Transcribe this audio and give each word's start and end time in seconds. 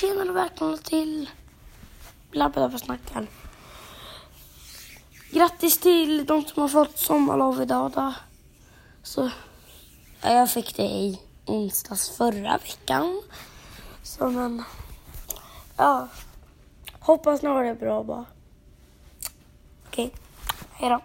Tjenare 0.00 0.28
och 0.28 0.36
välkomna 0.36 0.76
till 0.76 1.30
Blabba 2.30 2.78
snackar. 2.78 3.26
Grattis 5.30 5.78
till 5.78 6.26
de 6.26 6.44
som 6.44 6.62
har 6.62 6.68
fått 6.68 6.98
sommarlov 6.98 7.62
idag 7.62 7.92
då. 7.92 8.14
Så, 9.02 9.30
ja, 10.22 10.30
jag 10.32 10.50
fick 10.50 10.76
det 10.76 10.82
i 10.82 11.20
onsdags 11.46 12.16
förra 12.16 12.58
veckan. 12.58 13.22
Så 14.02 14.30
men, 14.30 14.64
ja. 15.76 16.08
Hoppas 17.00 17.42
ni 17.42 17.48
har 17.48 17.64
det 17.64 17.74
bra 17.74 18.02
bara. 18.02 18.24
Okej, 19.86 20.12
hej 20.72 20.90
då. 20.90 21.00